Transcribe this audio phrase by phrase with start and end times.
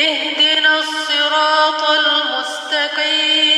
[0.00, 3.55] اهدنا الصراط المستقيم.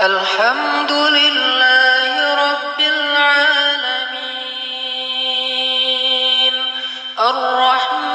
[0.00, 4.14] الحمد لله رب العالمين
[7.18, 8.09] الرحمن